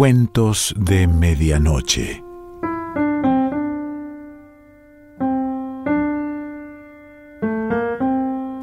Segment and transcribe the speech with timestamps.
[0.00, 2.24] Cuentos de Medianoche.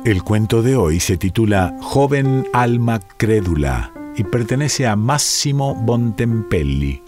[0.03, 7.03] El cuento de hoy se titula Joven alma crédula y pertenece a Massimo Bontempelli.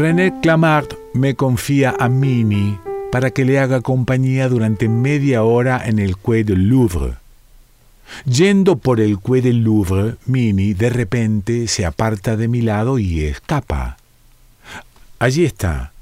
[0.00, 2.78] René Clamart me confía a Mini
[3.12, 7.16] para que le haga compañía durante media hora en el Quai del Louvre.
[8.24, 13.24] Yendo por el Quai del Louvre, Mini de repente se aparta de mi lado y
[13.24, 13.98] escapa.
[15.18, 15.92] Allí está.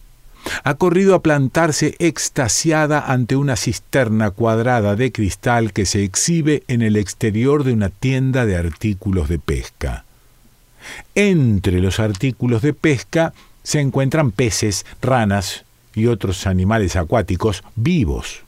[0.63, 6.83] Ha corrido a plantarse extasiada ante una cisterna cuadrada de cristal que se exhibe en
[6.83, 10.05] el exterior de una tienda de artículos de pesca.
[11.17, 13.35] Entre los artículos de pesca
[13.69, 18.41] se encuentran peces, ranas y otros animales acuáticos vivos.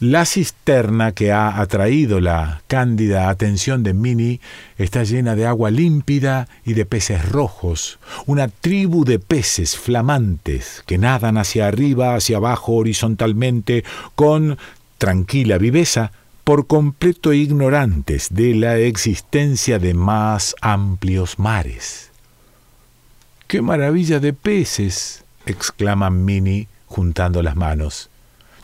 [0.00, 4.40] La cisterna que ha atraído la cándida atención de Minnie
[4.78, 10.98] está llena de agua límpida y de peces rojos, una tribu de peces flamantes que
[10.98, 13.84] nadan hacia arriba, hacia abajo horizontalmente,
[14.16, 14.58] con
[14.98, 16.10] tranquila viveza,
[16.42, 22.10] por completo ignorantes de la existencia de más amplios mares.
[23.54, 25.22] ¡Qué maravilla de peces!
[25.46, 28.10] exclama Minnie juntando las manos.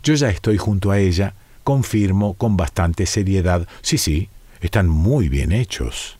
[0.03, 3.69] Yo ya estoy junto a ella, confirmo con bastante seriedad.
[3.83, 4.31] Sí, sí,
[4.61, 6.17] están muy bien hechos.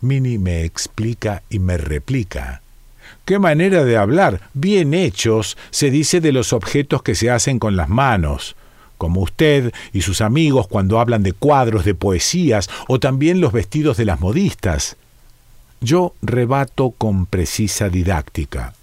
[0.00, 2.62] Minnie me explica y me replica.
[3.24, 4.40] ¡Qué manera de hablar!
[4.54, 8.56] Bien hechos se dice de los objetos que se hacen con las manos,
[8.96, 13.96] como usted y sus amigos cuando hablan de cuadros, de poesías, o también los vestidos
[13.96, 14.96] de las modistas.
[15.80, 18.74] Yo rebato con precisa didáctica.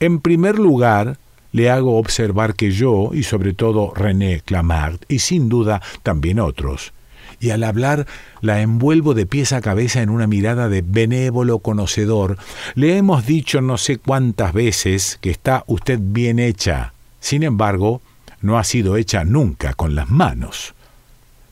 [0.00, 1.18] En primer lugar,
[1.52, 6.92] le hago observar que yo, y sobre todo René Clamart, y sin duda también otros,
[7.40, 8.06] y al hablar
[8.40, 12.38] la envuelvo de pies a cabeza en una mirada de benévolo conocedor,
[12.74, 16.92] le hemos dicho no sé cuántas veces que está usted bien hecha.
[17.20, 18.02] Sin embargo,
[18.40, 20.74] no ha sido hecha nunca con las manos.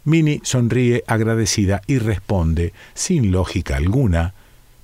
[0.05, 4.35] Minnie sonríe agradecida y responde, sin lógica alguna,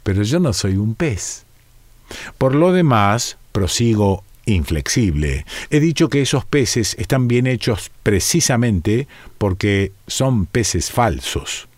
[0.08, 1.44] pero yo no soy un pez.
[2.38, 5.44] Por lo demás, prosigo inflexible.
[5.69, 11.69] He dicho que esos peces están bien hechos precisamente porque son peces falsos.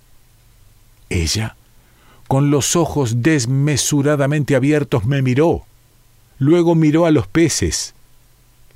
[1.08, 1.56] Ella,
[2.28, 5.64] con los ojos desmesuradamente abiertos, me miró.
[6.38, 7.96] Luego miró a los peces,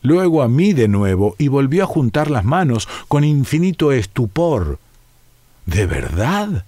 [0.02, 4.80] luego a mí de nuevo y volvió a juntar las manos con infinito estupor.
[5.64, 6.64] ¿De verdad?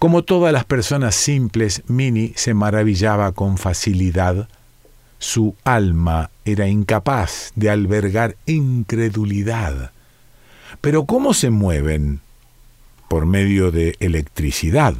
[0.00, 4.48] Como todas las personas simples, Minnie se maravillaba con facilidad.
[5.18, 9.90] Su alma era incapaz de albergar incredulidad.
[10.80, 12.20] Pero ¿cómo se mueven?
[13.08, 14.94] Por medio de electricidad.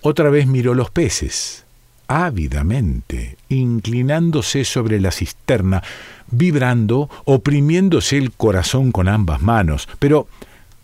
[0.00, 1.66] Otra vez miró los peces,
[2.08, 5.82] ávidamente, inclinándose sobre la cisterna,
[6.30, 9.90] vibrando, oprimiéndose el corazón con ambas manos.
[9.98, 10.26] Pero,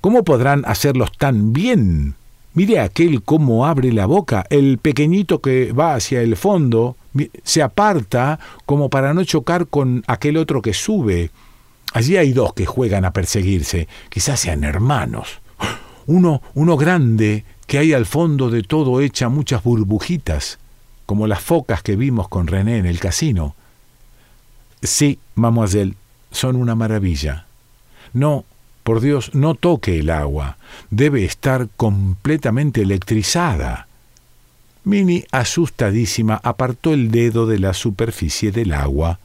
[0.03, 2.15] ¿cómo podrán hacerlos tan bien?
[2.56, 6.97] Mire aquel cómo abre la boca, el pequeñito que va hacia el fondo,
[7.44, 11.31] se aparta como para no chocar con aquel otro que sube.
[11.93, 15.41] Allí hay dos que juegan a perseguirse, quizás sean hermanos.
[16.06, 20.59] Uno, uno grande, que hay al fondo de todo echa muchas burbujitas,
[21.05, 23.55] como las focas que vimos con René en el casino.
[24.83, 25.95] Sí, mademoiselle,
[26.31, 27.45] son una maravilla.
[28.15, 28.47] No,
[28.87, 30.59] por Dios, no toque el agua.
[30.91, 33.89] Debe estar completamente electrizada.
[34.85, 39.19] Minnie, asustadísima, apartó el dedo de la superficie del agua.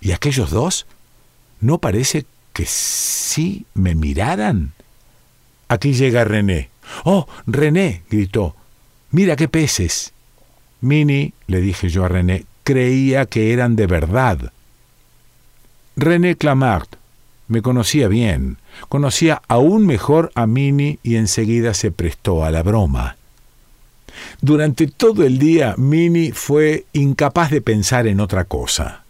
[0.00, 0.84] ¿Y aquellos dos?
[1.60, 4.72] ¿No parece que sí me miraran?
[5.68, 6.68] Aquí llega René.
[7.04, 8.02] ¡Oh, René!
[8.10, 8.56] gritó.
[9.12, 10.12] Mira qué peces.
[10.80, 14.52] Minnie, le dije yo a René, creía que eran de verdad.
[15.94, 16.96] René Clamart,
[17.48, 18.58] me conocía bien,
[18.88, 23.16] conocía aún mejor a Minnie y enseguida se prestó a la broma.
[24.40, 29.02] Durante todo el día Minnie fue incapaz de pensar en otra cosa.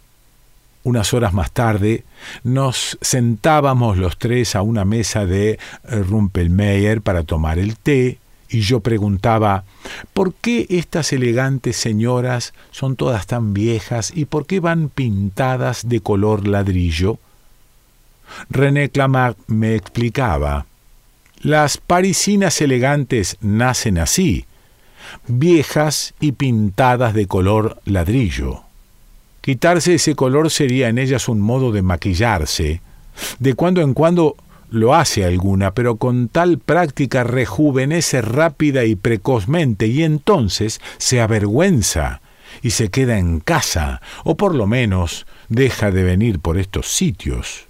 [0.84, 2.04] Unas horas más tarde
[2.44, 8.18] nos sentábamos los tres a una mesa de Rumpelmeyer para tomar el té
[8.48, 9.64] y yo preguntaba
[10.12, 16.00] ¿por qué estas elegantes señoras son todas tan viejas y por qué van pintadas de
[16.00, 17.18] color ladrillo?
[18.50, 20.66] René Clamart me explicaba.
[21.40, 24.46] Las parisinas elegantes nacen así,
[25.28, 28.62] viejas y pintadas de color ladrillo.
[29.40, 32.80] Quitarse ese color sería en ellas un modo de maquillarse.
[33.38, 34.36] De cuando en cuando
[34.70, 42.20] lo hace alguna, pero con tal práctica rejuvenece rápida y precozmente y entonces se avergüenza
[42.62, 47.66] y se queda en casa, o por lo menos deja de venir por estos sitios.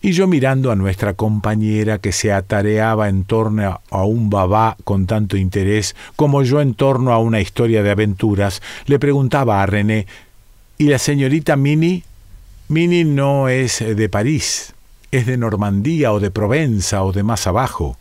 [0.00, 5.06] Y yo mirando a nuestra compañera que se atareaba en torno a un babá con
[5.06, 10.06] tanto interés como yo en torno a una historia de aventuras, le preguntaba a René,
[10.78, 12.04] ¿y la señorita Mini?
[12.68, 14.74] Mini no es de París,
[15.10, 17.98] es de Normandía o de Provenza o de más abajo.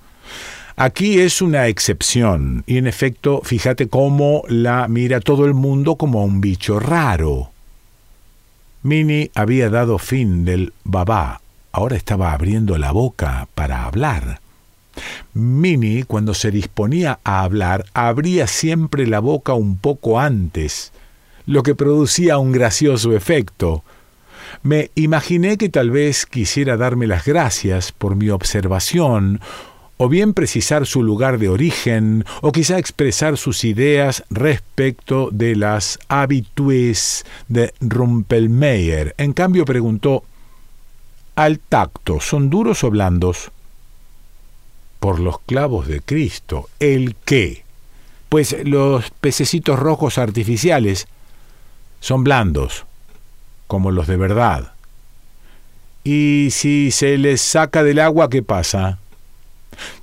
[0.78, 6.22] Aquí es una excepción, y en efecto, fíjate cómo la mira todo el mundo como
[6.22, 7.52] a un bicho raro.
[8.84, 11.42] Mini había dado fin del babá,
[11.72, 14.40] ahora estaba abriendo la boca para hablar.
[15.34, 20.92] Mini, cuando se disponía a hablar, abría siempre la boca un poco antes,
[21.46, 23.84] lo que producía un gracioso efecto.
[24.64, 29.40] Me imaginé que tal vez quisiera darme las gracias por mi observación
[30.04, 36.00] o bien precisar su lugar de origen, o quizá expresar sus ideas respecto de las
[36.08, 39.14] habitués de Rumpelmeyer.
[39.20, 40.24] En cambio preguntó,
[41.44, 43.52] al tacto, ¿son duros o blandos?
[45.00, 46.70] Por los clavos de Cristo.
[46.80, 47.64] ¿El qué?
[48.30, 51.08] Pues los pececitos rojos artificiales
[52.00, 52.86] son blandos,
[53.68, 54.74] como los de verdad.
[56.04, 59.00] Y si se les saca del agua, ¿qué pasa?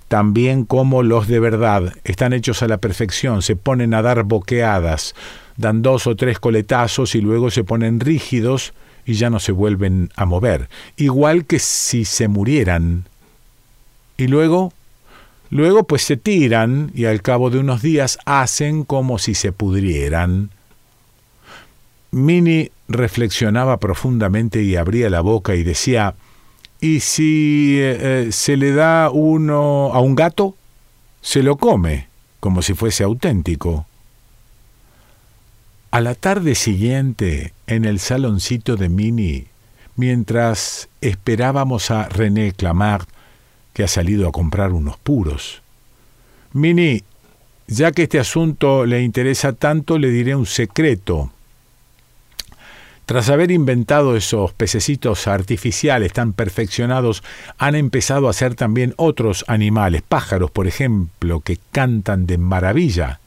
[0.09, 5.15] también como los de verdad están hechos a la perfección, se ponen a dar boqueadas,
[5.57, 8.73] dan dos o tres coletazos y luego se ponen rígidos
[9.09, 10.69] y ya no se vuelven a mover,
[10.99, 13.07] igual que si se murieran.
[14.19, 14.75] Y luego,
[15.49, 20.51] luego pues se tiran y al cabo de unos días hacen como si se pudrieran.
[22.11, 26.15] Mini reflexionaba profundamente y abría la boca y decía,
[26.79, 30.55] y si eh, eh, se le da uno a un gato,
[31.23, 32.09] se lo come,
[32.41, 33.87] como si fuese auténtico.
[35.99, 39.47] A la tarde siguiente, en el saloncito de Mini,
[39.97, 43.09] mientras esperábamos a René Clamart,
[43.73, 45.61] que ha salido a comprar unos puros.
[46.53, 47.03] Mini,
[47.67, 51.33] ya que este asunto le interesa tanto, le diré un secreto.
[53.05, 57.25] Tras haber inventado esos pececitos artificiales tan perfeccionados,
[57.59, 63.19] han empezado a hacer también otros animales, pájaros, por ejemplo, que cantan de maravilla.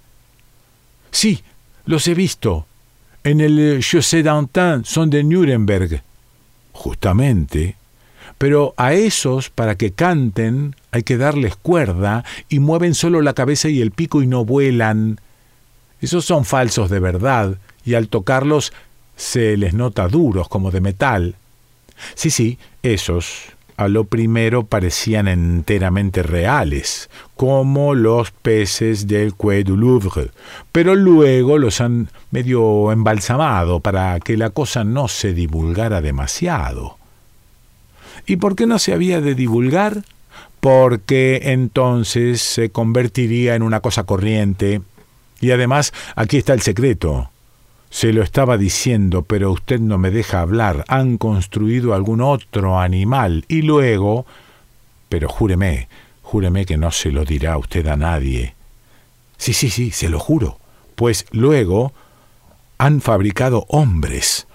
[1.12, 1.44] Sí,
[1.86, 2.66] los he visto.
[3.24, 6.02] En el Chaussée d'Antin son de Nuremberg.
[6.72, 7.76] Justamente.
[8.38, 13.70] Pero a esos, para que canten, hay que darles cuerda y mueven solo la cabeza
[13.70, 15.20] y el pico y no vuelan.
[16.02, 18.74] Esos son falsos de verdad, y al tocarlos
[19.16, 21.36] se les nota duros como de metal.
[22.16, 23.44] Sí, sí, esos
[23.82, 30.30] a lo primero parecían enteramente reales, como los peces del Quai du Louvre,
[30.72, 36.98] pero luego los han medio embalsamado para que la cosa no se divulgara demasiado.
[38.28, 40.04] ¿Y por qué no se había de divulgar?
[40.60, 44.82] Porque entonces se convertiría en una cosa corriente.
[45.40, 47.31] Y además, aquí está el secreto.
[47.92, 50.86] Se lo estaba diciendo, pero usted no me deja hablar.
[50.88, 53.46] Han construido algún otro animal.
[53.48, 54.26] Y luego...
[55.10, 55.90] Pero júreme,
[56.22, 58.56] júreme que no se lo dirá usted a nadie.
[59.38, 60.58] Sí, sí, sí, se lo juro.
[60.96, 61.94] Pues luego
[62.78, 64.48] han fabricado hombres.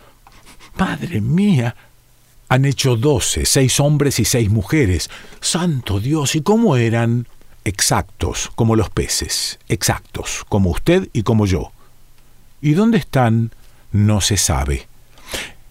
[0.78, 1.76] Madre mía.
[2.48, 5.10] Han hecho doce, seis hombres y seis mujeres.
[5.40, 7.28] Santo Dios, ¿y cómo eran?
[7.64, 11.72] Exactos, como los peces, exactos, como usted y como yo.
[12.60, 13.50] ¿Y dónde están?
[13.92, 14.88] No se sabe.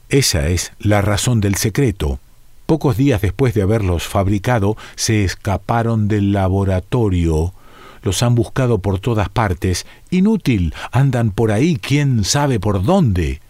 [0.10, 2.20] Esa es la razón del secreto.
[2.66, 7.54] Pocos días después de haberlos fabricado, se escaparon del laboratorio.
[8.02, 9.86] Los han buscado por todas partes.
[10.12, 10.74] Inútil.
[10.92, 13.42] Andan por ahí, quién sabe por dónde.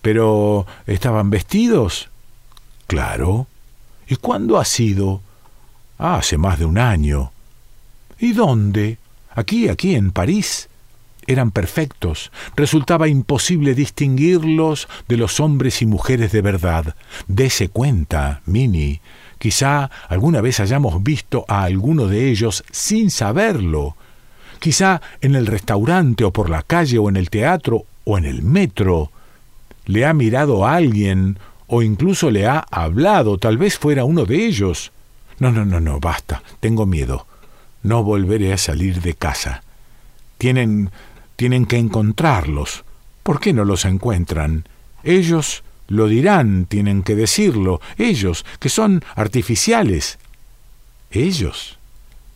[0.00, 0.66] Pero...
[0.86, 2.08] ¿estaban vestidos?
[2.86, 3.46] Claro.
[4.06, 5.20] ¿Y cuándo ha sido?
[5.98, 7.30] Ah, hace más de un año.
[8.18, 8.98] ¿Y dónde?
[9.34, 10.67] Aquí, aquí, en París
[11.28, 16.96] eran perfectos, resultaba imposible distinguirlos de los hombres y mujeres de verdad.
[17.28, 19.00] Dese cuenta, Mini,
[19.38, 23.94] quizá alguna vez hayamos visto a alguno de ellos sin saberlo.
[24.58, 28.42] Quizá en el restaurante o por la calle o en el teatro o en el
[28.42, 29.12] metro.
[29.84, 34.46] Le ha mirado a alguien o incluso le ha hablado, tal vez fuera uno de
[34.46, 34.92] ellos.
[35.38, 36.42] No, no, no, no, basta.
[36.60, 37.26] Tengo miedo.
[37.82, 39.62] No volveré a salir de casa.
[40.38, 40.90] Tienen.
[41.38, 42.84] Tienen que encontrarlos.
[43.22, 44.64] ¿Por qué no los encuentran?
[45.04, 47.80] Ellos lo dirán, tienen que decirlo.
[47.96, 50.18] Ellos, que son artificiales.
[51.12, 51.78] Ellos.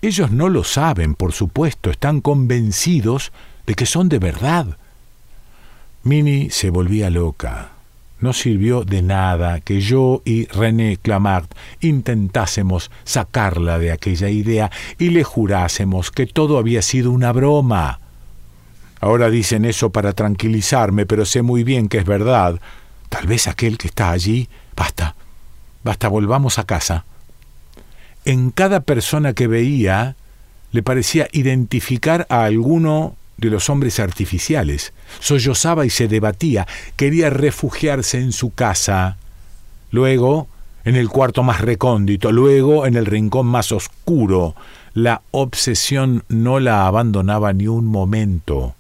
[0.03, 3.33] Ellos no lo saben, por supuesto, están convencidos
[3.67, 4.79] de que son de verdad.
[6.05, 7.73] Minnie se volvía loca.
[8.21, 15.09] No sirvió de nada que yo y René Clamart intentásemos sacarla de aquella idea y
[15.09, 17.99] le jurásemos que todo había sido una broma.
[19.03, 22.61] Ahora dicen eso para tranquilizarme, pero sé muy bien que es verdad.
[23.09, 24.49] Tal vez aquel que está allí.
[24.77, 25.17] Basta.
[25.83, 27.05] Basta, volvamos a casa.
[28.25, 30.15] En cada persona que veía
[30.71, 34.93] le parecía identificar a alguno de los hombres artificiales.
[35.19, 39.17] Sollozaba y se debatía, quería refugiarse en su casa,
[39.91, 40.47] luego
[40.85, 44.55] en el cuarto más recóndito, luego en el rincón más oscuro.
[44.95, 48.77] La obsesión no la abandonaba ni un momento.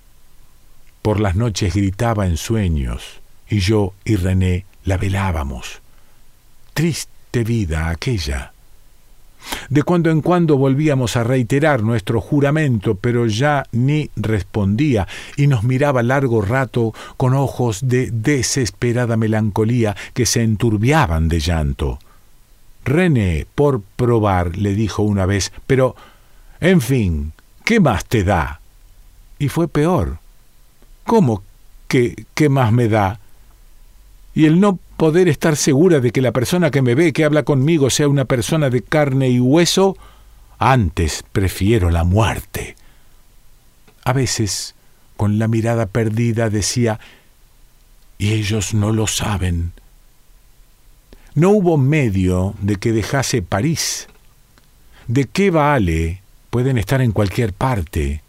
[1.02, 5.82] Por las noches gritaba en sueños, y yo y René la velábamos.
[6.74, 8.52] Triste vida aquella.
[9.68, 15.64] De cuando en cuando volvíamos a reiterar nuestro juramento, pero ya ni respondía y nos
[15.64, 21.98] miraba largo rato con ojos de desesperada melancolía que se enturbiaban de llanto.
[22.84, 25.96] René, por probar, le dijo una vez, pero,
[26.60, 27.32] en fin,
[27.64, 28.60] ¿qué más te da?
[29.40, 30.21] Y fue peor.
[31.04, 31.42] ¿Cómo
[31.88, 33.20] que qué más me da?
[34.34, 37.42] Y el no poder estar segura de que la persona que me ve, que habla
[37.42, 39.96] conmigo, sea una persona de carne y hueso,
[40.58, 42.76] antes prefiero la muerte.
[44.04, 44.74] A veces,
[45.16, 46.98] con la mirada perdida, decía,
[48.16, 49.72] y ellos no lo saben.
[51.34, 54.06] No hubo medio de que dejase París.
[55.08, 56.22] ¿De qué vale?
[56.50, 58.22] Pueden estar en cualquier parte.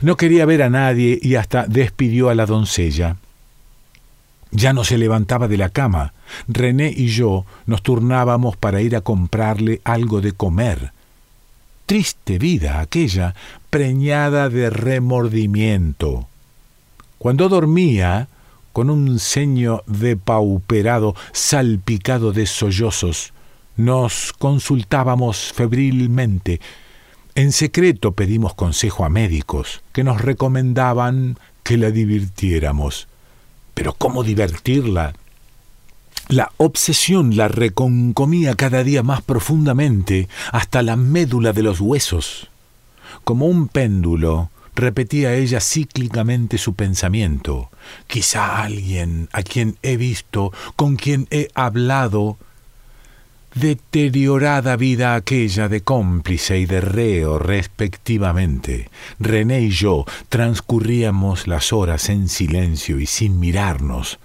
[0.00, 3.16] No quería ver a nadie y hasta despidió a la doncella.
[4.50, 6.14] Ya no se levantaba de la cama.
[6.46, 10.92] René y yo nos turnábamos para ir a comprarle algo de comer.
[11.86, 13.34] Triste vida aquella,
[13.70, 16.28] preñada de remordimiento.
[17.18, 18.28] Cuando dormía,
[18.72, 23.32] con un ceño depauperado, salpicado de sollozos,
[23.76, 26.60] nos consultábamos febrilmente.
[27.38, 33.06] En secreto pedimos consejo a médicos, que nos recomendaban que la divirtiéramos.
[33.74, 35.14] Pero ¿cómo divertirla?
[36.26, 42.48] La obsesión la reconcomía cada día más profundamente, hasta la médula de los huesos.
[43.22, 47.70] Como un péndulo, repetía ella cíclicamente su pensamiento.
[48.08, 52.36] Quizá alguien a quien he visto, con quien he hablado,
[53.58, 58.88] deteriorada vida aquella de cómplice y de reo respectivamente.
[59.18, 64.18] René y yo transcurríamos las horas en silencio y sin mirarnos.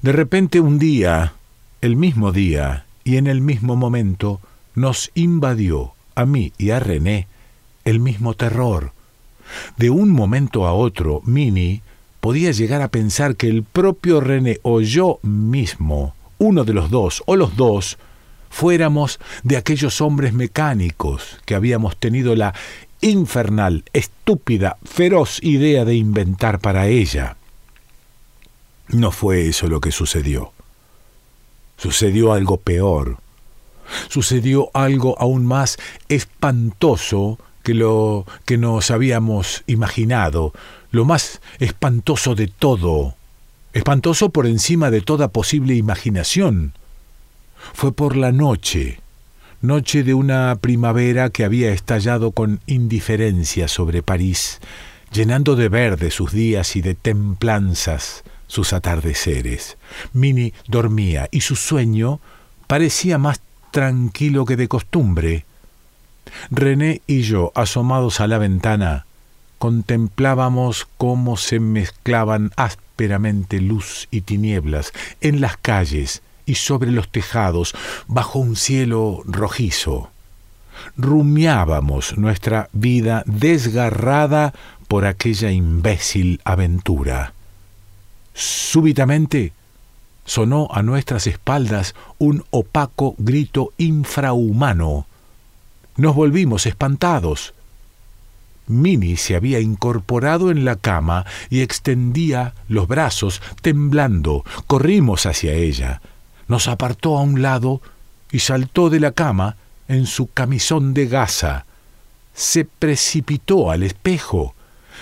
[0.00, 1.34] De repente un día,
[1.80, 4.40] el mismo día y en el mismo momento,
[4.74, 7.26] nos invadió, a mí y a René,
[7.84, 8.92] el mismo terror.
[9.76, 11.82] De un momento a otro, Mini
[12.20, 17.22] podía llegar a pensar que el propio René o yo mismo uno de los dos
[17.26, 17.98] o los dos
[18.50, 22.54] fuéramos de aquellos hombres mecánicos que habíamos tenido la
[23.00, 27.36] infernal, estúpida, feroz idea de inventar para ella.
[28.88, 30.52] No fue eso lo que sucedió.
[31.76, 33.18] Sucedió algo peor.
[34.08, 35.76] Sucedió algo aún más
[36.08, 40.52] espantoso que lo que nos habíamos imaginado,
[40.90, 43.16] lo más espantoso de todo
[43.74, 46.72] espantoso por encima de toda posible imaginación.
[47.74, 49.00] Fue por la noche,
[49.60, 54.60] noche de una primavera que había estallado con indiferencia sobre París,
[55.12, 59.76] llenando de verde sus días y de templanzas sus atardeceres.
[60.12, 62.20] Mini dormía y su sueño
[62.68, 63.40] parecía más
[63.72, 65.44] tranquilo que de costumbre.
[66.50, 69.06] René y yo, asomados a la ventana,
[69.64, 74.92] contemplábamos cómo se mezclaban ásperamente luz y tinieblas
[75.22, 77.74] en las calles y sobre los tejados
[78.06, 80.10] bajo un cielo rojizo.
[80.98, 84.52] Rumiábamos nuestra vida desgarrada
[84.86, 87.32] por aquella imbécil aventura.
[88.34, 89.54] Súbitamente
[90.26, 95.06] sonó a nuestras espaldas un opaco grito infrahumano.
[95.96, 97.54] Nos volvimos espantados.
[98.66, 104.44] Mini se había incorporado en la cama y extendía los brazos, temblando.
[104.66, 106.00] Corrimos hacia ella.
[106.48, 107.80] Nos apartó a un lado
[108.30, 109.56] y saltó de la cama
[109.88, 111.66] en su camisón de gasa.
[112.34, 114.54] Se precipitó al espejo.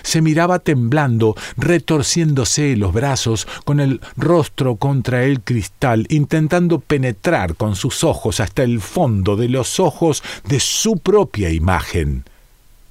[0.02, 7.76] Se miraba temblando, retorciéndose los brazos, con el rostro contra el cristal, intentando penetrar con
[7.76, 12.25] sus ojos hasta el fondo de los ojos de su propia imagen.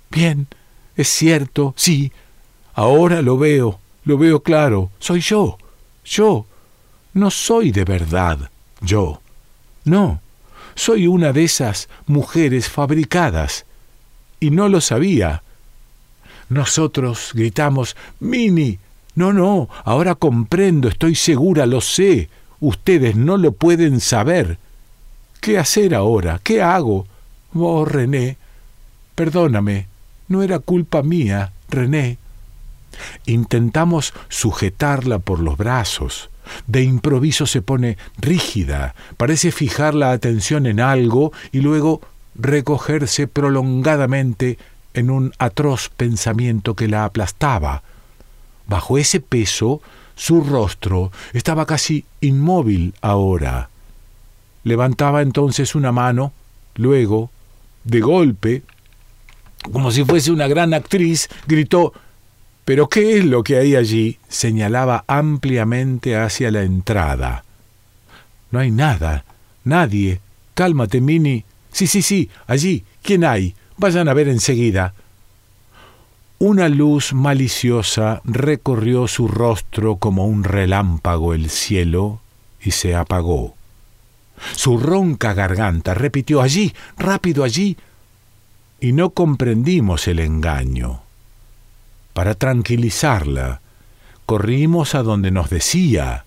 [0.09, 0.47] Bien,
[1.01, 2.12] es cierto, sí,
[2.74, 5.58] ahora lo veo, lo veo claro, soy yo,
[6.05, 6.46] yo.
[7.13, 8.50] No soy de verdad
[8.81, 9.22] yo.
[9.84, 10.22] No,
[10.75, 13.65] soy una de esas mujeres fabricadas.
[14.39, 15.43] Y no lo sabía.
[16.50, 18.79] Nosotros gritamos, Mini.
[19.13, 22.29] No, no, ahora comprendo, estoy segura, lo sé.
[22.60, 24.58] Ustedes no lo pueden saber.
[25.41, 26.39] ¿Qué hacer ahora?
[26.41, 27.08] ¿Qué hago?
[27.53, 28.38] Oh, René,
[29.15, 29.88] perdóname,
[30.31, 32.17] no era culpa mía, René.
[33.25, 36.29] Intentamos sujetarla por los brazos.
[36.67, 42.01] De improviso se pone rígida, parece fijar la atención en algo y luego
[42.35, 44.57] recogerse prolongadamente
[44.93, 47.83] en un atroz pensamiento que la aplastaba.
[48.67, 49.81] Bajo ese peso,
[50.15, 53.69] su rostro estaba casi inmóvil ahora.
[54.63, 56.33] Levantaba entonces una mano,
[56.75, 57.31] luego,
[57.83, 58.63] de golpe,
[59.72, 61.94] como si fuese una gran actriz, gritó
[62.65, 64.18] ¿Pero qué es lo que hay allí?
[64.30, 67.44] señalaba ampliamente hacia la entrada.
[68.51, 69.25] No hay nada,
[69.63, 70.22] nadie.
[70.53, 71.44] Cálmate, Mini.
[71.72, 72.84] Sí, sí, sí, allí.
[73.01, 73.56] ¿Quién hay?
[73.77, 74.94] Vayan a ver enseguida.
[76.38, 82.20] Una luz maliciosa recorrió su rostro como un relámpago el cielo
[82.62, 83.56] y se apagó.
[84.56, 87.77] Su ronca garganta repitió allí, rápido allí,
[88.81, 91.03] y no comprendimos el engaño.
[92.13, 93.61] Para tranquilizarla,
[94.25, 96.25] corrimos a donde nos decía,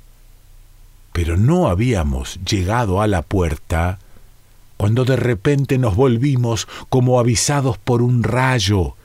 [1.13, 3.99] pero no habíamos llegado a la puerta
[4.77, 8.97] cuando de repente nos volvimos como avisados por un rayo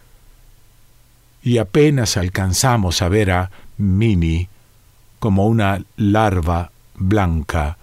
[1.41, 4.47] y apenas alcanzamos a ver a Mini
[5.19, 7.77] como una larva blanca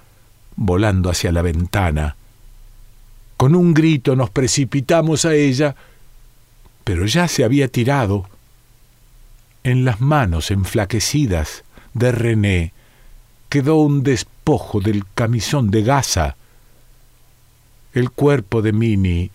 [0.56, 2.16] volando hacia la ventana.
[3.36, 5.74] Con un grito nos precipitamos a ella,
[6.84, 8.28] pero ya se había tirado
[9.64, 12.72] en las manos enflaquecidas de René
[13.48, 16.36] quedó un despojo del camisón de gasa.
[17.94, 19.30] El cuerpo de Mini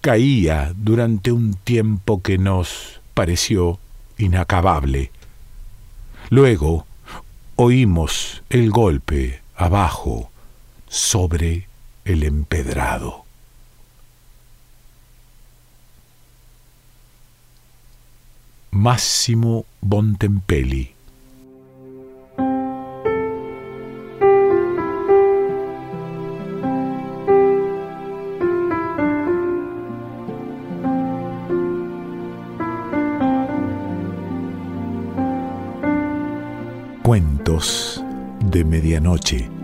[0.00, 3.78] caía durante un tiempo que nos pareció
[4.18, 5.10] inacabable.
[6.30, 6.86] Luego
[7.56, 10.30] oímos el golpe abajo
[10.88, 11.68] sobre
[12.04, 13.23] el empedrado.
[18.74, 20.90] Massimo Bontempelli.
[37.04, 38.02] Cuentos
[38.40, 39.63] de Medianoche.